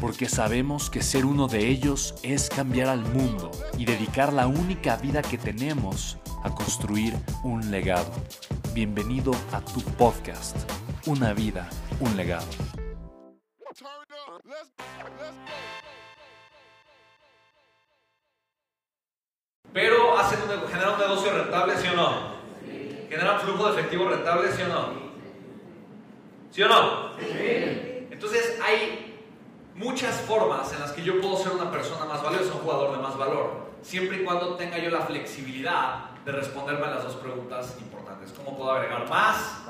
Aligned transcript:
porque 0.00 0.28
sabemos 0.28 0.90
que 0.90 1.02
ser 1.02 1.24
uno 1.24 1.48
de 1.48 1.68
ellos 1.68 2.14
es 2.22 2.48
cambiar 2.48 2.88
al 2.88 3.00
mundo 3.00 3.50
y 3.78 3.84
dedicar 3.84 4.32
la 4.32 4.46
única 4.46 4.96
vida 4.96 5.22
que 5.22 5.38
tenemos 5.38 6.18
a 6.44 6.54
construir 6.54 7.14
un 7.42 7.70
legado. 7.70 8.12
Bienvenido 8.74 9.32
a 9.52 9.60
tu 9.60 9.80
podcast, 9.96 10.56
Una 11.06 11.32
vida, 11.32 11.68
un 12.00 12.16
legado. 12.16 12.46
Pero 19.72 20.18
hacen 20.18 20.38
un, 20.42 20.68
generan 20.68 20.94
un 20.94 21.00
negocio 21.00 21.32
rentable, 21.32 21.76
¿sí 21.76 21.86
o 21.88 21.96
no? 21.96 22.36
¿Generan 23.08 23.40
flujo 23.40 23.66
de 23.70 23.78
efectivo 23.78 24.08
rentable, 24.08 24.52
sí 24.52 24.62
o 24.62 24.68
no? 24.68 25.06
¿Sí 26.50 26.62
o 26.62 26.68
no? 26.68 27.10
Entonces 28.10 28.58
hay 28.64 29.05
muchas 29.76 30.20
formas 30.22 30.72
en 30.72 30.80
las 30.80 30.92
que 30.92 31.02
yo 31.02 31.20
puedo 31.20 31.36
ser 31.36 31.52
una 31.52 31.70
persona 31.70 32.04
más 32.06 32.22
valiosa, 32.22 32.54
un 32.54 32.60
jugador 32.60 32.96
de 32.96 33.02
más 33.02 33.16
valor, 33.16 33.66
siempre 33.82 34.18
y 34.18 34.24
cuando 34.24 34.56
tenga 34.56 34.78
yo 34.78 34.90
la 34.90 35.02
flexibilidad 35.02 36.10
de 36.24 36.32
responderme 36.32 36.86
a 36.86 36.90
las 36.90 37.04
dos 37.04 37.14
preguntas 37.16 37.76
importantes. 37.78 38.32
¿Cómo 38.32 38.56
puedo 38.56 38.72
agregar 38.72 39.08
más 39.08 39.64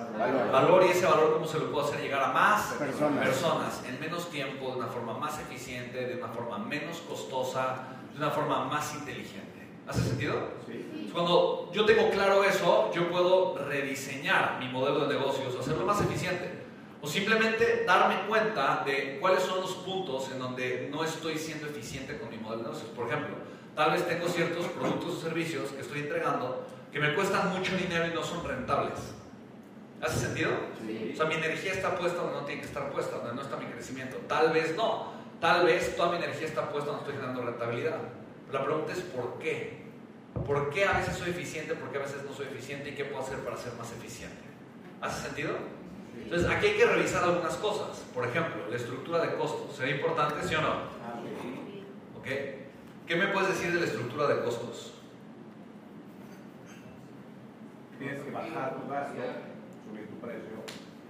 valor, 0.52 0.84
y 0.86 0.90
ese 0.90 1.04
valor 1.04 1.34
cómo 1.34 1.46
se 1.46 1.58
lo 1.58 1.70
puedo 1.70 1.86
hacer 1.86 2.00
llegar 2.00 2.22
a 2.22 2.32
más 2.32 2.72
personas. 3.18 3.82
en 3.86 4.00
menos 4.00 4.30
tiempo, 4.30 4.70
de 4.70 4.76
una 4.78 4.86
forma 4.86 5.18
más 5.18 5.38
eficiente, 5.40 6.06
de 6.06 6.16
una 6.16 6.28
forma 6.28 6.58
menos 6.58 6.98
costosa, 7.00 7.88
de 8.12 8.18
una 8.18 8.30
forma 8.30 8.64
más 8.64 8.94
inteligente? 8.94 9.68
¿Hace 9.86 10.00
sentido? 10.02 10.34
Sí. 10.66 11.10
Cuando 11.12 11.70
yo 11.72 11.84
tengo 11.84 12.10
claro 12.10 12.42
eso, 12.42 12.90
yo 12.94 13.10
puedo 13.10 13.58
rediseñar 13.58 14.58
mi 14.58 14.68
modelo 14.68 15.06
de 15.06 15.14
negocios, 15.14 15.54
hacerlo 15.60 15.84
más 15.84 16.00
eficiente. 16.00 16.55
O 17.06 17.08
simplemente 17.08 17.84
darme 17.86 18.26
cuenta 18.26 18.82
de 18.84 19.18
cuáles 19.20 19.44
son 19.44 19.60
los 19.60 19.74
puntos 19.76 20.28
en 20.32 20.40
donde 20.40 20.88
no 20.90 21.04
estoy 21.04 21.38
siendo 21.38 21.68
eficiente 21.68 22.18
con 22.18 22.28
mi 22.28 22.36
modelo 22.36 22.64
de 22.64 22.68
negocios. 22.70 22.90
Por 22.96 23.06
ejemplo, 23.06 23.36
tal 23.76 23.92
vez 23.92 24.08
tengo 24.08 24.26
ciertos 24.26 24.66
productos 24.66 25.14
o 25.14 25.20
servicios 25.20 25.70
que 25.70 25.82
estoy 25.82 26.00
entregando 26.00 26.66
que 26.90 26.98
me 26.98 27.14
cuestan 27.14 27.56
mucho 27.56 27.76
dinero 27.76 28.08
y 28.08 28.12
no 28.12 28.24
son 28.24 28.44
rentables. 28.44 28.98
¿Hace 30.02 30.18
sentido? 30.18 30.50
Sí. 30.84 31.12
O 31.14 31.16
sea, 31.16 31.26
mi 31.26 31.34
energía 31.34 31.74
está 31.74 31.96
puesta 31.96 32.22
donde 32.22 32.40
no 32.40 32.44
tiene 32.44 32.62
que 32.62 32.66
estar 32.66 32.90
puesta, 32.90 33.18
donde 33.18 33.34
no 33.34 33.42
está 33.42 33.56
mi 33.56 33.66
crecimiento. 33.66 34.16
Tal 34.26 34.50
vez 34.50 34.74
no. 34.74 35.12
Tal 35.40 35.64
vez 35.64 35.94
toda 35.94 36.10
mi 36.10 36.16
energía 36.16 36.48
está 36.48 36.72
puesta 36.72 36.90
donde 36.90 37.04
estoy 37.04 37.14
generando 37.14 37.42
rentabilidad. 37.42 37.98
la 38.52 38.64
pregunta 38.64 38.92
es 38.92 38.98
¿por 38.98 39.38
qué? 39.38 39.86
¿Por 40.44 40.70
qué 40.70 40.86
a 40.86 40.98
veces 40.98 41.16
soy 41.16 41.30
eficiente? 41.30 41.76
¿Por 41.76 41.92
qué 41.92 41.98
a 41.98 42.00
veces 42.00 42.24
no 42.28 42.34
soy 42.34 42.46
eficiente? 42.46 42.90
¿Y 42.90 42.94
qué 42.96 43.04
puedo 43.04 43.22
hacer 43.22 43.38
para 43.44 43.56
ser 43.56 43.74
más 43.74 43.92
eficiente? 43.92 44.42
¿Hace 45.00 45.28
sentido? 45.28 45.52
Entonces, 46.22 46.48
aquí 46.50 46.66
hay 46.66 46.76
que 46.76 46.86
revisar 46.86 47.24
algunas 47.24 47.54
cosas. 47.56 48.02
Por 48.14 48.26
ejemplo, 48.26 48.66
la 48.68 48.76
estructura 48.76 49.20
de 49.20 49.36
costos. 49.36 49.76
¿Sería 49.76 49.96
importante, 49.96 50.46
sí 50.46 50.54
o 50.54 50.60
no? 50.60 50.74
¿Ok? 52.18 52.26
¿Qué 53.06 53.16
me 53.16 53.28
puedes 53.28 53.50
decir 53.50 53.72
de 53.72 53.80
la 53.80 53.86
estructura 53.86 54.26
de 54.26 54.42
costos? 54.42 54.94
Tienes 57.98 58.22
que 58.22 58.30
bajar 58.30 58.76
tu 58.76 58.90
gasto, 58.90 59.14
subir 59.88 60.08
tu 60.08 60.16
precio, 60.18 60.56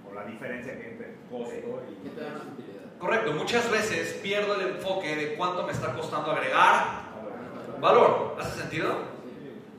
o 0.09 0.13
la 0.13 0.23
diferencia 0.25 0.73
entre 0.73 1.15
costo 1.29 1.83
y... 1.91 2.99
Correcto, 2.99 3.33
muchas 3.33 3.69
veces 3.69 4.13
pierdo 4.23 4.55
el 4.55 4.75
enfoque 4.75 5.15
de 5.15 5.35
cuánto 5.35 5.65
me 5.65 5.73
está 5.73 5.93
costando 5.93 6.31
agregar 6.31 7.07
valor. 7.79 8.35
¿Hace 8.39 8.61
sentido? 8.61 8.95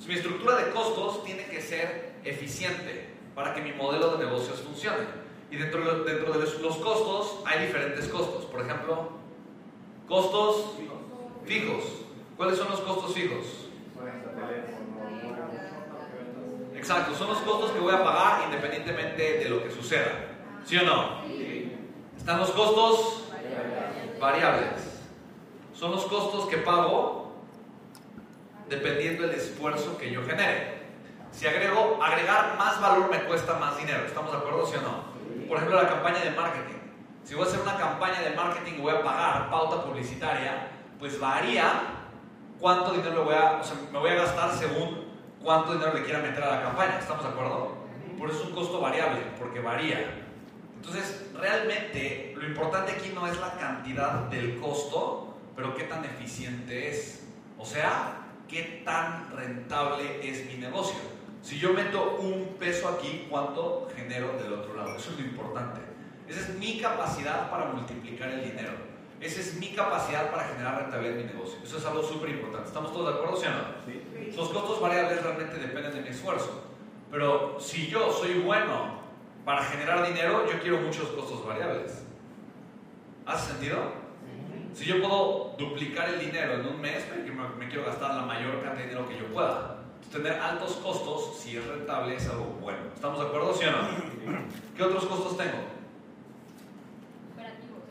Mi 0.07 0.15
estructura 0.15 0.57
de 0.57 0.71
costos 0.71 1.25
tiene 1.25 1.45
que 1.47 1.61
ser 1.61 2.15
eficiente 2.25 3.18
para 3.39 3.55
que 3.55 3.61
mi 3.63 3.71
modelo 3.71 4.17
de 4.17 4.25
negocios 4.25 4.59
funcione. 4.59 5.07
Y 5.49 5.59
dentro, 5.59 5.81
de, 5.81 6.13
dentro 6.13 6.33
de 6.33 6.41
los 6.41 6.77
costos 6.79 7.39
hay 7.47 7.67
diferentes 7.67 8.09
costos. 8.09 8.47
Por 8.47 8.63
ejemplo, 8.63 9.11
costos 10.09 10.73
fijos. 11.47 11.85
¿Cuáles 12.37 12.59
son 12.59 12.69
los 12.69 12.81
costos 12.81 13.15
fijos? 13.15 13.47
Exacto, 16.75 17.15
son 17.15 17.29
los 17.29 17.39
costos 17.39 17.71
que 17.71 17.79
voy 17.79 17.95
a 17.95 18.03
pagar 18.03 18.43
independientemente 18.47 19.39
de 19.39 19.49
lo 19.49 19.63
que 19.63 19.71
suceda. 19.71 20.11
¿Sí 20.65 20.77
o 20.77 20.83
no? 20.83 21.23
Están 22.17 22.41
los 22.41 22.51
costos 22.51 23.31
variables. 24.21 25.05
Son 25.75 25.93
los 25.93 26.05
costos 26.07 26.49
que 26.49 26.57
pago 26.57 27.35
dependiendo 28.69 29.23
del 29.23 29.37
esfuerzo 29.37 29.97
que 29.97 30.11
yo 30.11 30.25
genere. 30.25 30.78
Si 31.33 31.47
agrego, 31.47 31.99
agregar 32.03 32.57
más 32.59 32.81
valor 32.81 33.11
me 33.11 33.25
cuesta 33.25 33.55
más 33.55 33.77
dinero. 33.77 34.05
¿Estamos 34.07 34.33
de 34.33 34.39
acuerdo, 34.39 34.67
sí 34.67 34.77
o 34.77 34.83
no? 34.83 35.19
por 35.49 35.57
ejemplo, 35.57 35.83
la 35.83 35.89
campaña 35.89 36.19
de 36.19 36.31
marketing. 36.33 36.79
Si 37.25 37.35
voy 37.35 37.45
a 37.45 37.49
hacer 37.49 37.61
una 37.61 37.77
campaña 37.77 38.21
de 38.21 38.31
marketing 38.31 38.75
y 38.79 38.81
voy 38.81 38.95
a 38.95 39.03
pagar 39.03 39.51
pauta 39.51 39.83
publicitaria, 39.83 40.69
pues 40.99 41.19
varía 41.19 41.73
cuánto 42.61 42.93
dinero 42.93 43.25
voy 43.25 43.35
a, 43.35 43.61
me 43.91 43.99
voy 43.99 44.11
a 44.11 44.15
gastar 44.15 44.53
según 44.53 45.07
cuánto 45.43 45.73
dinero 45.73 45.95
le 45.95 46.05
quiera 46.05 46.21
meter 46.21 46.45
a 46.45 46.57
la 46.57 46.63
campaña. 46.63 46.99
¿Estamos 46.99 47.25
de 47.25 47.31
acuerdo? 47.31 47.79
Por 48.19 48.31
eso 48.31 48.41
es 48.41 48.47
un 48.47 48.55
costo 48.55 48.81
variable, 48.81 49.21
porque 49.39 49.61
varía. 49.61 50.25
Entonces, 50.77 51.31
realmente 51.35 52.35
lo 52.37 52.47
importante 52.47 52.93
aquí 52.93 53.11
no 53.15 53.27
es 53.27 53.39
la 53.41 53.53
cantidad 53.55 54.13
del 54.25 54.61
costo, 54.61 55.37
pero 55.57 55.75
qué 55.75 55.85
tan 55.85 56.05
eficiente 56.05 56.91
es. 56.91 57.27
O 57.59 57.65
sea, 57.65 58.27
qué 58.49 58.83
tan 58.85 59.31
rentable 59.37 60.29
es 60.29 60.47
mi 60.47 60.55
negocio. 60.55 61.18
Si 61.43 61.59
yo 61.59 61.73
meto 61.73 62.19
un 62.21 62.57
peso 62.59 62.89
aquí, 62.89 63.27
¿cuánto 63.31 63.89
genero 63.95 64.33
del 64.43 64.53
otro 64.53 64.75
lado? 64.75 64.97
Eso 64.97 65.11
es 65.11 65.21
lo 65.21 65.27
importante. 65.27 65.81
Esa 66.29 66.41
es 66.41 66.59
mi 66.59 66.79
capacidad 66.79 67.51
para 67.51 67.67
multiplicar 67.67 68.29
el 68.31 68.45
dinero. 68.45 68.73
Esa 69.21 69.41
es 69.41 69.55
mi 69.55 69.69
capacidad 69.69 70.31
para 70.31 70.45
generar 70.45 70.83
rentabilidad 70.83 71.19
en 71.19 71.27
mi 71.27 71.33
negocio. 71.33 71.59
Eso 71.63 71.79
es 71.79 71.87
algo 71.87 72.03
súper 72.03 72.31
importante. 72.31 72.69
¿Estamos 72.69 72.93
todos 72.93 73.13
de 73.13 73.15
acuerdo, 73.15 73.37
sí 73.37 73.47
o 73.47 73.51
no? 73.51 74.31
Sí. 74.31 74.37
Los 74.37 74.49
costos 74.51 74.81
variables 74.81 75.23
realmente 75.23 75.57
dependen 75.57 75.95
de 75.95 76.01
mi 76.03 76.09
esfuerzo. 76.09 76.65
Pero 77.11 77.59
si 77.59 77.89
yo 77.89 78.13
soy 78.13 78.35
bueno 78.41 78.99
para 79.45 79.65
generar 79.65 80.07
dinero, 80.07 80.45
yo 80.51 80.61
quiero 80.61 80.79
muchos 80.79 81.09
costos 81.09 81.47
variables. 81.47 82.05
¿Hace 83.27 83.53
sentido? 83.53 83.79
Si 84.75 84.85
yo 84.85 85.01
puedo 85.01 85.55
duplicar 85.59 86.11
el 86.11 86.21
dinero 86.21 86.55
en 86.55 86.67
un 86.67 86.81
mes, 86.81 87.05
me, 87.11 87.49
me 87.59 87.69
quiero 87.69 87.87
gastar 87.87 88.15
la 88.15 88.23
mayor 88.23 88.63
cantidad 88.63 88.75
de 88.75 88.83
dinero 88.83 89.09
que 89.09 89.19
yo 89.19 89.27
pueda 89.33 89.78
tener 90.11 90.33
altos 90.41 90.73
costos, 90.77 91.39
si 91.39 91.57
es 91.57 91.67
rentable, 91.67 92.17
es 92.17 92.29
algo 92.29 92.57
bueno. 92.61 92.79
¿Estamos 92.95 93.21
de 93.21 93.27
acuerdo, 93.27 93.55
sí 93.55 93.65
o 93.65 93.71
no? 93.71 93.79
¿Qué 94.77 94.83
otros 94.83 95.05
costos 95.07 95.37
tengo? 95.37 95.59
Operativos. 97.35 97.83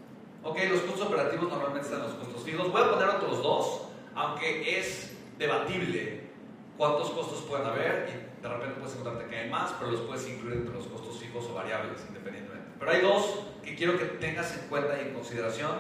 Ok, 0.44 0.58
los 0.70 0.82
costos 0.82 1.08
operativos 1.08 1.50
normalmente 1.50 1.88
están 1.88 2.02
en 2.02 2.08
los 2.08 2.16
costos 2.16 2.44
fijos. 2.44 2.72
Voy 2.72 2.82
a 2.82 2.92
poner 2.92 3.10
otros 3.10 3.44
dos, 3.44 3.82
aunque 4.16 4.80
es 4.80 5.16
debatible 5.38 6.28
cuántos 6.78 7.10
costos 7.12 7.42
pueden 7.42 7.68
haber 7.68 8.10
y 8.10 8.42
de 8.42 8.48
repente 8.48 8.76
puedes 8.80 8.96
encontrarte 8.96 9.30
que 9.30 9.38
hay 9.38 9.50
más, 9.50 9.74
pero 9.80 9.92
los 9.92 10.02
puedes 10.02 10.28
incluir 10.28 10.58
entre 10.58 10.74
los 10.74 10.88
costos 10.88 11.18
fijos 11.18 11.46
o 11.46 11.54
variables 11.54 12.04
independientemente. 12.08 12.68
Pero 12.80 12.92
hay 12.92 13.02
dos 13.02 13.40
que 13.64 13.76
quiero 13.76 13.98
que 13.98 14.06
tengas 14.06 14.56
en 14.58 14.68
cuenta 14.68 14.98
y 15.02 15.08
en 15.08 15.14
consideración, 15.14 15.72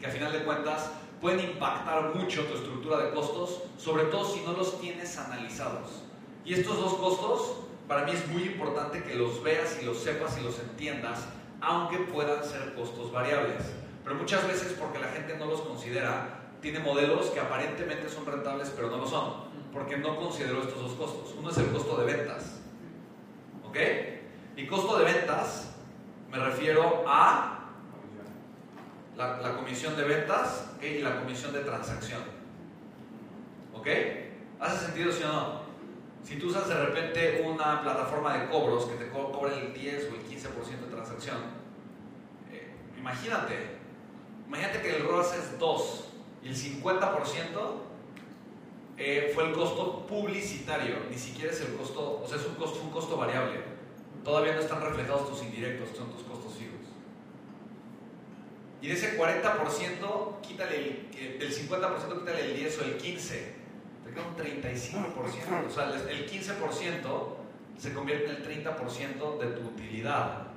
que 0.00 0.06
a 0.06 0.10
final 0.10 0.32
de 0.32 0.44
cuentas 0.44 0.92
pueden 1.24 1.40
impactar 1.40 2.14
mucho 2.14 2.44
tu 2.44 2.52
estructura 2.54 2.98
de 2.98 3.10
costos, 3.12 3.62
sobre 3.78 4.04
todo 4.04 4.26
si 4.26 4.40
no 4.40 4.52
los 4.52 4.78
tienes 4.78 5.16
analizados. 5.16 6.02
Y 6.44 6.52
estos 6.52 6.78
dos 6.78 6.92
costos, 6.96 7.60
para 7.88 8.04
mí 8.04 8.12
es 8.12 8.28
muy 8.28 8.42
importante 8.42 9.02
que 9.02 9.14
los 9.14 9.42
veas 9.42 9.78
y 9.80 9.86
los 9.86 10.00
sepas 10.00 10.36
y 10.38 10.44
los 10.44 10.58
entiendas, 10.58 11.24
aunque 11.62 11.96
puedan 11.96 12.44
ser 12.44 12.74
costos 12.74 13.10
variables. 13.10 13.62
Pero 14.04 14.16
muchas 14.16 14.46
veces 14.46 14.76
porque 14.78 14.98
la 14.98 15.08
gente 15.08 15.38
no 15.38 15.46
los 15.46 15.62
considera, 15.62 16.40
tiene 16.60 16.80
modelos 16.80 17.28
que 17.28 17.40
aparentemente 17.40 18.10
son 18.10 18.26
rentables 18.26 18.70
pero 18.76 18.90
no 18.90 18.98
lo 18.98 19.06
son. 19.06 19.44
porque 19.72 19.96
no 19.96 20.16
consideró 20.16 20.60
estos 20.60 20.78
dos 20.78 20.92
costos. 20.92 21.34
Uno 21.38 21.48
es 21.48 21.56
el 21.56 21.70
costo 21.70 21.96
de 21.96 22.04
ventas. 22.04 22.60
¿Ok? 23.66 23.78
Y 24.58 24.66
costo 24.66 24.98
de 24.98 25.04
ventas 25.06 25.70
me 26.30 26.36
refiero 26.38 27.02
a 27.06 27.53
la, 29.16 29.56
comisión 29.56 29.96
de 29.96 30.04
ventas 30.04 30.70
y 30.82 30.98
la 30.98 31.20
comisión 31.20 31.52
de 31.52 31.60
transacción. 31.60 32.22
¿Ok? 33.74 33.88
¿Hace 34.60 34.86
sentido 34.86 35.12
sí 35.12 35.22
o 35.24 35.32
no? 35.32 35.64
Si 36.22 36.36
tú 36.36 36.48
usas 36.48 36.68
de 36.68 36.74
repente 36.74 37.42
una 37.44 37.82
plataforma 37.82 38.38
de 38.38 38.48
cobros 38.48 38.86
que 38.86 38.94
te 38.94 39.10
cobra 39.10 39.54
el 39.54 39.74
10 39.74 40.10
o 40.10 40.14
el 40.14 40.22
15% 40.24 40.86
de 40.86 40.90
transacción, 40.90 41.36
eh, 42.50 42.72
imagínate, 42.98 43.76
imagínate 44.46 44.80
que 44.80 44.96
el 44.96 45.06
ROAS 45.06 45.34
es 45.34 45.58
2 45.58 46.04
y 46.42 46.48
el 46.48 46.56
50% 46.56 47.84
eh, 48.96 49.32
fue 49.34 49.48
el 49.48 49.52
costo 49.52 50.06
publicitario, 50.06 50.96
ni 51.10 51.18
siquiera 51.18 51.52
es 51.52 51.60
el 51.60 51.74
costo, 51.74 52.22
o 52.22 52.26
sea, 52.26 52.38
es 52.38 52.46
un 52.46 52.54
costo, 52.54 52.80
un 52.82 53.18
variable. 53.18 53.60
Todavía 54.22 54.54
no 54.54 54.60
están 54.60 54.80
reflejados 54.80 55.28
tus 55.28 55.42
indirectos, 55.42 55.94
son 55.96 56.10
tus 56.10 56.22
costos 56.22 56.54
fijos. 56.54 56.73
Y 58.84 58.88
de 58.88 58.92
ese 58.92 59.18
40%, 59.18 60.40
quítale 60.42 60.76
el, 60.76 61.38
del 61.38 61.50
50%, 61.50 62.18
quítale 62.18 62.44
el 62.44 62.54
10 62.54 62.78
o 62.80 62.84
el 62.84 62.96
15 62.98 63.64
un 64.20 64.36
35%. 64.36 65.66
O 65.66 65.70
sea, 65.70 65.88
el 66.10 66.30
15% 66.30 67.02
se 67.78 67.94
convierte 67.94 68.26
en 68.26 68.36
el 68.36 68.64
30% 68.66 69.38
de 69.38 69.46
tu 69.46 69.68
utilidad. 69.68 70.48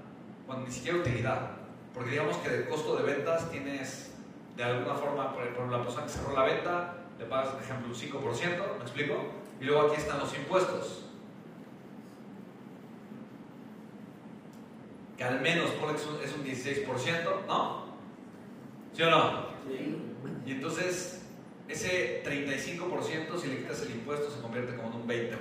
Bueno, 0.46 0.64
ni 0.66 0.74
siquiera 0.74 0.98
utilidad. 0.98 1.52
Porque 1.94 2.12
digamos 2.12 2.36
que 2.40 2.50
de 2.50 2.66
costo 2.68 2.98
de 2.98 3.04
ventas 3.04 3.50
tienes, 3.50 4.12
de 4.58 4.64
alguna 4.66 4.96
forma, 4.96 5.34
por 5.34 5.44
ejemplo, 5.44 5.68
la 5.70 5.82
persona 5.82 6.06
que 6.06 6.12
cerró 6.12 6.34
la 6.34 6.44
venta, 6.44 6.96
le 7.18 7.26
pagas, 7.28 7.54
por 7.54 7.64
ejemplo, 7.64 7.88
un 7.88 7.96
5%, 7.96 8.78
¿me 8.78 8.84
explico? 8.84 9.16
Y 9.62 9.64
luego 9.64 9.88
aquí 9.88 10.02
están 10.02 10.20
los 10.20 10.36
impuestos. 10.36 11.06
Que 15.16 15.24
al 15.24 15.40
menos 15.40 15.72
es 16.22 16.34
un 16.34 16.44
16%, 16.46 17.48
¿no? 17.48 17.87
¿Sí 18.98 19.04
o 19.04 19.12
no? 19.12 19.46
Sí. 19.70 19.96
Y 20.48 20.52
entonces 20.54 21.22
ese 21.68 22.24
35%, 22.26 23.38
si 23.40 23.48
le 23.48 23.58
quitas 23.58 23.84
el 23.84 23.92
impuesto, 23.92 24.32
se 24.32 24.42
convierte 24.42 24.76
como 24.76 24.90
en 24.90 24.96
un 24.96 25.08
20%, 25.08 25.38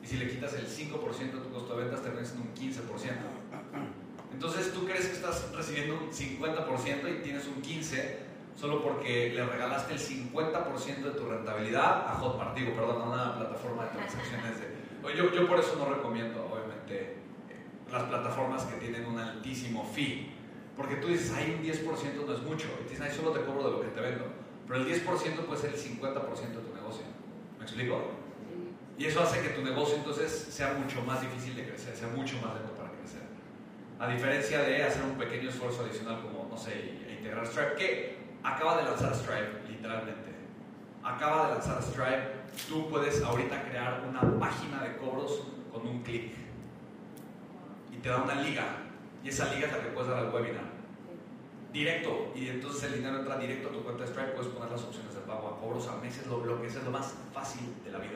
y 0.00 0.06
si 0.06 0.18
le 0.18 0.28
quitas 0.28 0.54
el 0.54 0.68
5% 0.68 1.18
de 1.18 1.40
tu 1.40 1.50
costo 1.50 1.76
de 1.76 1.82
ventas, 1.82 2.02
termina 2.02 2.24
siendo 2.24 2.48
un 2.48 2.54
15%. 2.54 3.12
Entonces 4.32 4.72
tú 4.72 4.84
crees 4.84 5.06
que 5.06 5.14
estás 5.14 5.50
recibiendo 5.52 5.94
un 5.94 6.12
50% 6.12 7.18
y 7.18 7.22
tienes 7.22 7.46
un 7.48 7.60
15% 7.60 8.18
solo 8.54 8.84
porque 8.84 9.32
le 9.34 9.44
regalaste 9.44 9.94
el 9.94 9.98
50% 9.98 11.02
de 11.02 11.10
tu 11.10 11.26
rentabilidad 11.26 12.06
a 12.06 12.14
Hotmart, 12.14 12.54
digo, 12.56 12.72
perdón, 12.72 13.02
a 13.02 13.04
una 13.06 13.36
plataforma 13.36 13.84
de 13.86 13.90
transacciones. 13.90 14.60
De, 14.60 15.16
yo, 15.16 15.32
yo 15.32 15.48
por 15.48 15.58
eso 15.58 15.74
no 15.76 15.92
recomiendo, 15.92 16.48
obviamente, 16.52 17.14
eh, 17.50 17.56
las 17.90 18.04
plataformas 18.04 18.62
que 18.64 18.76
tienen 18.76 19.06
un 19.06 19.18
altísimo 19.18 19.84
fee. 19.92 20.33
Porque 20.76 20.96
tú 20.96 21.08
dices, 21.08 21.32
hay 21.32 21.52
un 21.52 21.62
10% 21.62 22.26
no 22.26 22.34
es 22.34 22.42
mucho. 22.42 22.66
Y 22.80 22.90
dices, 22.90 23.00
ay, 23.00 23.14
solo 23.14 23.30
te 23.30 23.44
cobro 23.44 23.64
de 23.64 23.70
lo 23.70 23.80
que 23.80 23.88
te 23.88 24.00
vendo 24.00 24.44
pero 24.66 24.80
el 24.80 24.86
10% 24.86 25.06
puede 25.46 25.60
ser 25.60 25.70
el 25.74 25.76
50% 25.76 26.00
de 26.00 26.62
tu 26.62 26.74
negocio. 26.74 27.04
¿Me 27.58 27.64
explico? 27.64 28.00
Y 28.96 29.06
eso 29.06 29.22
hace 29.22 29.42
que 29.42 29.48
tu 29.50 29.62
negocio 29.62 29.96
entonces 29.96 30.30
sea 30.50 30.72
mucho 30.74 31.02
más 31.02 31.20
difícil 31.20 31.56
de 31.56 31.66
crecer, 31.66 31.96
sea 31.96 32.08
mucho 32.08 32.36
más 32.36 32.54
lento 32.54 32.72
para 32.74 32.90
crecer. 32.92 33.22
A 33.98 34.08
diferencia 34.08 34.60
de 34.62 34.84
hacer 34.84 35.02
un 35.02 35.18
pequeño 35.18 35.50
esfuerzo 35.50 35.82
adicional 35.82 36.22
como, 36.22 36.48
no 36.48 36.56
sé, 36.56 37.00
integrar 37.10 37.46
Stripe, 37.46 37.74
que 37.76 38.18
acaba 38.42 38.78
de 38.78 38.84
lanzar 38.84 39.14
Stripe, 39.14 39.68
literalmente. 39.68 40.32
Acaba 41.02 41.48
de 41.48 41.54
lanzar 41.54 41.82
Stripe, 41.82 42.28
tú 42.68 42.88
puedes 42.88 43.20
ahorita 43.22 43.68
crear 43.68 44.04
una 44.08 44.38
página 44.38 44.82
de 44.82 44.96
cobros 44.96 45.42
con 45.72 45.86
un 45.86 46.02
clic. 46.02 46.32
Y 47.92 47.96
te 47.96 48.08
da 48.08 48.22
una 48.22 48.36
liga. 48.36 48.64
Y 49.24 49.30
esa 49.30 49.52
liga 49.52 49.66
es 49.66 49.72
la 49.72 49.82
que 49.82 49.88
puedes 49.88 50.10
dar 50.10 50.18
al 50.18 50.32
webinar 50.32 50.84
directo 51.74 52.30
y 52.36 52.48
entonces 52.48 52.84
el 52.84 52.94
dinero 52.94 53.18
entra 53.18 53.36
directo 53.36 53.68
a 53.68 53.72
tu 53.72 53.82
cuenta 53.82 54.04
de 54.04 54.08
Stripe, 54.08 54.30
puedes 54.30 54.52
poner 54.52 54.70
las 54.70 54.82
opciones 54.84 55.12
de 55.12 55.20
pago 55.22 55.48
a 55.48 55.60
cobros 55.60 55.88
a 55.88 55.96
meses, 55.96 56.24
lo, 56.28 56.60
que 56.60 56.68
es 56.68 56.82
lo 56.82 56.90
más 56.92 57.14
fácil 57.34 57.74
de 57.84 57.90
la 57.90 57.98
vida. 57.98 58.12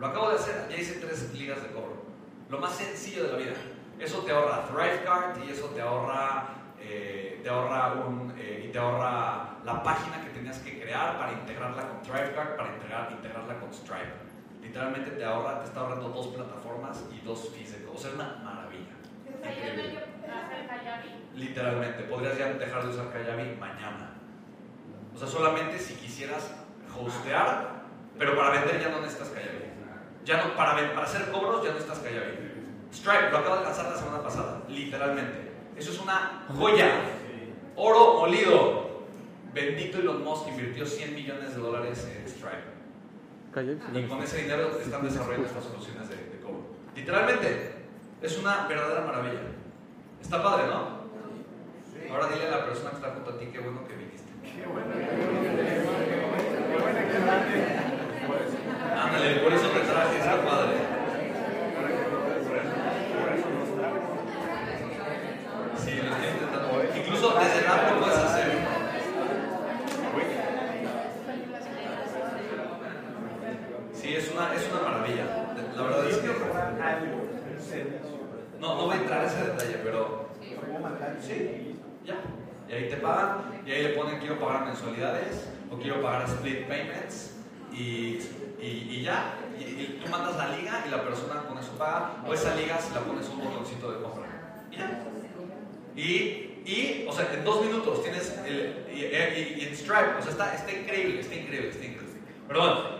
Lo 0.00 0.06
acabo 0.08 0.30
de 0.30 0.34
hacer, 0.34 0.66
ya 0.68 0.76
hice 0.76 0.94
tres 0.94 1.32
ligas 1.32 1.62
de 1.62 1.68
cobro. 1.68 2.02
Lo 2.50 2.58
más 2.58 2.74
sencillo 2.74 3.24
de 3.24 3.32
la 3.32 3.38
vida. 3.38 3.52
Eso 3.98 4.18
te 4.24 4.32
ahorra 4.32 4.66
Thrivecart 4.66 5.38
y 5.46 5.52
eso 5.52 5.66
te 5.68 5.80
ahorra, 5.80 6.48
eh, 6.80 7.40
te 7.42 7.48
ahorra 7.48 7.94
un, 8.04 8.34
eh, 8.36 8.66
y 8.68 8.72
te 8.72 8.78
ahorra 8.78 9.58
la 9.64 9.82
página 9.84 10.22
que 10.22 10.30
tenías 10.30 10.58
que 10.58 10.80
crear 10.80 11.16
para 11.16 11.32
integrarla 11.32 11.88
con 11.88 12.02
Thrivecart, 12.02 12.56
para 12.56 12.74
integrar, 12.74 13.12
integrarla 13.12 13.60
con 13.60 13.72
Stripe. 13.72 14.12
Literalmente 14.60 15.12
te 15.12 15.24
ahorra, 15.24 15.60
te 15.60 15.66
está 15.66 15.80
ahorrando 15.80 16.08
dos 16.08 16.26
plataformas 16.26 17.04
y 17.12 17.24
dos 17.24 17.50
fees 17.50 17.72
de 17.72 17.84
cobro. 17.84 17.98
O 17.98 17.98
sea, 17.98 18.10
es 18.10 18.16
una 18.16 18.40
maravilla. 18.42 18.96
Literalmente, 21.34 22.02
podrías 22.04 22.38
ya 22.38 22.52
dejar 22.54 22.84
de 22.84 22.90
usar 22.90 23.12
Kayabi 23.12 23.56
mañana. 23.56 24.14
O 25.14 25.18
sea, 25.18 25.28
solamente 25.28 25.78
si 25.78 25.94
quisieras 25.94 26.50
hostear, 26.98 27.84
pero 28.18 28.36
para 28.36 28.50
vender 28.50 28.80
ya 28.80 28.88
no 28.88 29.00
necesitas 29.00 29.28
Kayabi. 29.28 29.66
Ya 30.24 30.38
no, 30.38 30.56
para, 30.56 30.74
para 30.74 31.06
hacer 31.06 31.30
cobros 31.30 31.62
ya 31.62 31.68
no 31.68 31.74
necesitas 31.74 31.98
Kayabi. 32.00 32.56
Stripe, 32.90 33.30
lo 33.30 33.38
acabo 33.38 33.56
de 33.56 33.64
lanzar 33.64 33.90
la 33.90 33.96
semana 33.96 34.22
pasada, 34.22 34.62
literalmente. 34.68 35.52
Eso 35.76 35.92
es 35.92 36.00
una 36.00 36.46
joya. 36.56 36.90
Oro 37.76 38.20
molido. 38.20 38.86
Bendito 39.52 39.98
Elon 39.98 40.22
Musk 40.22 40.48
invirtió 40.48 40.84
100 40.84 41.14
millones 41.14 41.54
de 41.54 41.60
dólares 41.60 42.08
en 42.14 42.28
Stripe. 42.28 42.76
Y 43.94 44.06
con 44.06 44.22
ese 44.22 44.42
dinero 44.42 44.78
están 44.78 45.02
desarrollando 45.02 45.46
estas 45.46 45.64
soluciones 45.64 46.08
de, 46.08 46.16
de 46.16 46.40
cobro. 46.42 46.64
Literalmente, 46.94 47.75
es 48.22 48.38
una 48.38 48.66
verdadera 48.66 49.02
maravilla. 49.02 49.40
Está 50.20 50.42
padre, 50.42 50.66
¿no? 50.66 50.96
Ahora 52.10 52.28
dile 52.28 52.46
a 52.46 52.50
la 52.50 52.64
persona 52.66 52.90
que 52.90 52.96
está 52.96 53.10
junto 53.10 53.30
a 53.30 53.38
ti 53.38 53.46
qué 53.46 53.58
bueno 53.58 53.86
que 53.86 53.94
viniste. 53.94 54.32
Qué 54.42 54.66
bueno. 54.66 54.86
Ándale, 59.02 59.40
por 59.40 59.52
eso 59.52 59.68
te 59.68 59.80
traje, 59.80 60.18
está 60.18 60.44
padre. 60.44 60.76
Sí, 65.76 65.96
lo 65.96 66.10
estoy 66.10 66.28
intentando. 66.28 66.82
Incluso 66.96 67.38
desde 67.38 67.58
el 67.58 67.66
app 67.66 67.90
lo 67.90 68.00
puedes 68.00 68.18
hacer. 68.18 68.52
Sí, 73.92 74.14
es 74.14 74.32
una, 74.32 74.54
es 74.54 74.70
una 74.70 74.80
maravilla. 74.82 75.24
La 75.76 75.82
verdad 75.82 76.08
es 76.08 76.16
que. 76.18 77.25
No, 78.60 78.74
no 78.76 78.86
voy 78.86 78.96
a 78.96 79.00
entrar 79.00 79.22
en 79.22 79.28
ese 79.28 79.44
detalle, 79.44 79.78
pero. 79.84 80.28
Sí, 81.20 81.76
ya. 82.04 82.16
Y 82.68 82.72
ahí 82.72 82.88
te 82.88 82.96
pagan, 82.96 83.62
y 83.64 83.70
ahí 83.70 83.82
le 83.82 83.88
ponen 83.90 84.18
quiero 84.18 84.40
pagar 84.40 84.66
mensualidades 84.66 85.48
o 85.70 85.76
quiero 85.76 86.02
pagar 86.02 86.28
split 86.28 86.66
payments, 86.66 87.36
y, 87.72 88.18
y, 88.60 89.02
ya. 89.02 89.34
Y, 89.58 90.00
tú 90.02 90.10
mandas 90.10 90.36
la 90.36 90.56
liga 90.56 90.84
y 90.86 90.90
la 90.90 91.02
persona 91.02 91.42
con 91.42 91.58
eso 91.58 91.72
paga, 91.78 92.22
o 92.26 92.32
esa 92.32 92.54
liga 92.54 92.78
si 92.80 92.92
la 92.94 93.00
pones 93.00 93.28
un 93.28 93.44
botoncito 93.44 93.92
de 93.92 94.02
compra. 94.02 94.26
Y 94.70 94.76
ya. 94.76 95.02
Y, 95.94 96.02
y, 96.66 97.06
o 97.08 97.12
sea, 97.12 97.32
en 97.32 97.44
dos 97.44 97.64
minutos 97.64 98.02
tienes 98.02 98.36
el. 98.44 98.86
Y, 98.92 99.64
en 99.64 99.76
Stripe, 99.76 100.16
o 100.18 100.22
sea, 100.22 100.30
está, 100.32 100.54
está 100.54 100.72
increíble, 100.72 101.20
está 101.20 101.34
increíble, 101.34 101.68
está 101.68 101.84
increíble. 101.84 102.20
Perdón. 102.48 102.96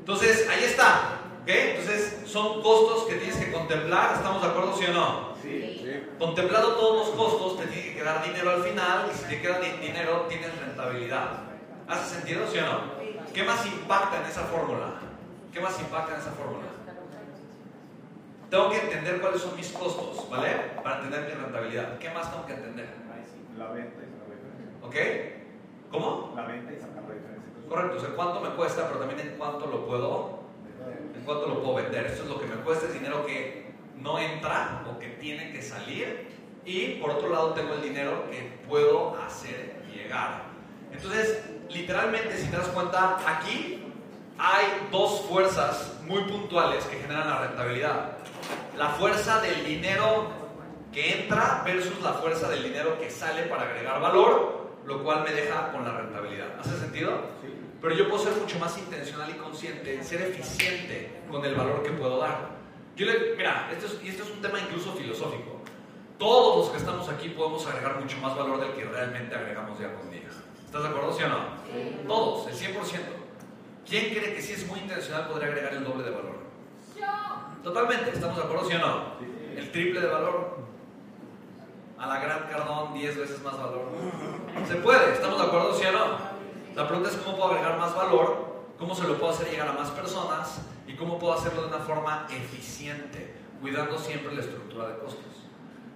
Entonces, 0.00 0.48
ahí 0.48 0.64
está. 0.64 1.19
Entonces, 1.50 2.20
son 2.26 2.62
costos 2.62 3.08
que 3.08 3.16
tienes 3.16 3.36
que 3.36 3.50
contemplar, 3.50 4.14
¿estamos 4.14 4.40
de 4.40 4.48
acuerdo, 4.48 4.76
sí 4.76 4.84
o 4.88 4.92
no? 4.92 5.30
Sí. 5.42 6.06
Contemplado 6.18 6.74
todos 6.74 7.08
los 7.08 7.16
costos, 7.16 7.58
te 7.58 7.66
tiene 7.66 7.88
que 7.88 7.94
quedar 7.96 8.24
dinero 8.24 8.50
al 8.50 8.62
final 8.62 9.10
y 9.12 9.16
si 9.16 9.24
te 9.24 9.40
queda 9.40 9.58
dinero, 9.58 10.26
tienes 10.28 10.56
rentabilidad. 10.58 11.40
¿Hace 11.88 12.14
sentido, 12.16 12.46
sí 12.46 12.58
o 12.58 12.62
no? 12.62 13.32
¿Qué 13.34 13.42
más 13.42 13.66
impacta 13.66 14.20
en 14.20 14.26
esa 14.26 14.42
fórmula? 14.42 15.00
¿Qué 15.52 15.60
más 15.60 15.80
impacta 15.80 16.14
en 16.14 16.20
esa 16.20 16.30
fórmula? 16.30 16.66
Tengo 18.48 18.70
que 18.70 18.80
entender 18.80 19.20
cuáles 19.20 19.40
son 19.40 19.56
mis 19.56 19.68
costos, 19.70 20.28
¿vale? 20.28 20.54
Para 20.82 20.96
entender 20.96 21.34
mi 21.34 21.42
rentabilidad. 21.42 21.98
¿Qué 21.98 22.10
más 22.10 22.30
tengo 22.30 22.46
que 22.46 22.54
entender? 22.54 22.88
La 23.56 23.68
venta 23.70 24.02
y 24.02 24.10
sacar 24.10 24.28
la 24.28 24.34
diferencia. 24.34 24.86
¿Ok? 24.86 25.90
¿Cómo? 25.90 26.32
La 26.36 26.46
venta 26.46 26.72
y 26.72 26.76
sacar 26.76 27.02
la 27.08 27.14
diferencia. 27.14 27.68
Correcto, 27.68 27.96
o 27.96 28.00
sea, 28.00 28.10
cuánto 28.10 28.40
me 28.40 28.50
cuesta, 28.50 28.88
pero 28.88 29.00
también 29.00 29.20
en 29.20 29.38
cuánto 29.38 29.66
lo 29.66 29.86
puedo 29.86 30.40
¿En 30.40 30.49
cuánto 31.30 31.46
lo 31.46 31.62
puedo 31.62 31.74
vender? 31.76 32.06
Esto 32.06 32.24
es 32.24 32.28
lo 32.28 32.40
que 32.40 32.46
me 32.46 32.56
cuesta, 32.56 32.86
es 32.86 32.94
dinero 32.94 33.24
que 33.24 33.70
no 33.96 34.18
entra 34.18 34.82
o 34.90 34.98
que 34.98 35.06
tiene 35.20 35.52
que 35.52 35.62
salir. 35.62 36.28
Y 36.64 36.94
por 36.94 37.10
otro 37.10 37.28
lado 37.30 37.54
tengo 37.54 37.74
el 37.74 37.82
dinero 37.82 38.28
que 38.30 38.58
puedo 38.68 39.16
hacer 39.16 39.80
llegar. 39.94 40.42
Entonces, 40.92 41.44
literalmente, 41.68 42.36
si 42.36 42.48
te 42.48 42.56
das 42.56 42.66
cuenta, 42.68 43.18
aquí 43.24 43.84
hay 44.38 44.88
dos 44.90 45.20
fuerzas 45.28 46.00
muy 46.04 46.22
puntuales 46.24 46.84
que 46.86 46.96
generan 46.96 47.28
la 47.28 47.46
rentabilidad. 47.46 48.16
La 48.76 48.88
fuerza 48.88 49.40
del 49.40 49.64
dinero 49.64 50.30
que 50.92 51.22
entra 51.22 51.62
versus 51.64 52.00
la 52.02 52.14
fuerza 52.14 52.48
del 52.48 52.64
dinero 52.64 52.98
que 52.98 53.08
sale 53.08 53.44
para 53.44 53.62
agregar 53.62 54.00
valor, 54.00 54.72
lo 54.84 55.04
cual 55.04 55.22
me 55.22 55.30
deja 55.30 55.70
con 55.70 55.84
la 55.84 55.96
rentabilidad. 55.96 56.58
¿Hace 56.58 56.76
sentido? 56.76 57.12
Sí. 57.40 57.59
Pero 57.80 57.94
yo 57.94 58.08
puedo 58.08 58.22
ser 58.22 58.34
mucho 58.34 58.58
más 58.58 58.76
intencional 58.76 59.30
y 59.30 59.34
consciente 59.34 59.94
en 59.94 60.04
ser 60.04 60.22
eficiente 60.22 61.22
con 61.30 61.44
el 61.44 61.54
valor 61.54 61.82
que 61.82 61.90
puedo 61.90 62.18
dar. 62.18 62.50
Yo 62.94 63.06
le, 63.06 63.34
mira, 63.36 63.70
esto 63.72 63.86
es, 63.86 64.04
y 64.04 64.08
esto 64.08 64.24
es 64.24 64.30
un 64.30 64.42
tema 64.42 64.60
incluso 64.60 64.92
filosófico. 64.92 65.60
Todos 66.18 66.58
los 66.58 66.68
que 66.70 66.76
estamos 66.76 67.08
aquí 67.08 67.30
podemos 67.30 67.66
agregar 67.66 67.98
mucho 67.98 68.18
más 68.18 68.36
valor 68.36 68.60
del 68.60 68.72
que 68.72 68.84
realmente 68.84 69.34
agregamos 69.34 69.78
día 69.78 69.94
con 69.94 70.10
día. 70.10 70.28
¿Estás 70.66 70.82
de 70.82 70.88
acuerdo, 70.90 71.12
sí 71.16 71.22
o 71.22 71.28
no? 71.28 72.06
Todos, 72.06 72.48
el 72.48 72.54
100%. 72.54 72.76
¿Quién 73.88 74.14
cree 74.14 74.34
que 74.34 74.42
si 74.42 74.52
es 74.52 74.66
muy 74.66 74.80
intencional 74.80 75.28
podría 75.28 75.48
agregar 75.48 75.72
el 75.72 75.82
doble 75.82 76.04
de 76.04 76.10
valor? 76.10 76.38
Yo. 76.96 77.06
Totalmente, 77.64 78.10
¿estamos 78.10 78.36
de 78.36 78.42
acuerdo, 78.42 78.68
sí 78.68 78.74
o 78.74 78.78
no? 78.78 79.02
El 79.56 79.72
triple 79.72 80.00
de 80.00 80.06
valor. 80.06 80.58
A 81.98 82.06
la 82.06 82.20
gran 82.20 82.46
Cardón, 82.48 82.94
10 82.94 83.16
veces 83.18 83.42
más 83.42 83.58
valor. 83.58 83.88
Se 84.68 84.74
puede, 84.76 85.12
¿estamos 85.14 85.38
de 85.38 85.46
acuerdo, 85.46 85.74
sí 85.74 85.86
o 85.86 85.92
no? 85.92 86.29
La 86.74 86.86
pregunta 86.86 87.10
es 87.10 87.16
cómo 87.16 87.36
puedo 87.36 87.50
agregar 87.50 87.78
más 87.78 87.94
valor, 87.94 88.64
cómo 88.78 88.94
se 88.94 89.06
lo 89.06 89.18
puedo 89.18 89.32
hacer 89.32 89.50
llegar 89.50 89.68
a 89.68 89.72
más 89.72 89.90
personas 89.90 90.62
y 90.86 90.94
cómo 90.94 91.18
puedo 91.18 91.34
hacerlo 91.34 91.62
de 91.62 91.68
una 91.68 91.78
forma 91.78 92.26
eficiente, 92.30 93.34
cuidando 93.60 93.98
siempre 93.98 94.34
la 94.34 94.40
estructura 94.40 94.88
de 94.88 94.98
costos. 94.98 95.24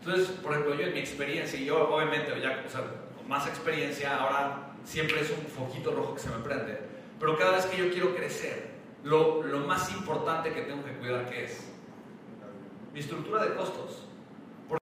Entonces, 0.01 0.29
por 0.29 0.53
ejemplo, 0.53 0.75
yo 0.75 0.87
en 0.87 0.95
mi 0.95 0.99
experiencia, 0.99 1.59
y 1.59 1.67
yo 1.67 1.89
obviamente 1.89 2.39
ya 2.41 2.63
o 2.67 2.71
sea, 2.71 2.83
con 3.17 3.29
más 3.29 3.47
experiencia, 3.47 4.19
ahora 4.19 4.75
siempre 4.85 5.21
es 5.21 5.31
un 5.31 5.47
foquito 5.47 5.93
rojo 5.93 6.15
que 6.15 6.21
se 6.21 6.29
me 6.29 6.39
prende, 6.39 6.79
pero 7.19 7.39
cada 7.39 7.53
vez 7.53 7.67
que 7.67 7.79
yo 7.79 7.91
quiero 7.91 8.15
crecer, 8.15 8.75
lo, 9.05 9.43
lo 9.43 9.61
más 9.61 9.91
importante 9.93 10.53
que 10.53 10.63
tengo 10.63 10.85
que 10.85 10.93
cuidar, 10.93 11.29
¿qué 11.31 11.45
es? 11.45 11.71
Mi 12.93 13.01
estructura 13.01 13.45
de 13.45 13.55
costos. 13.55 14.07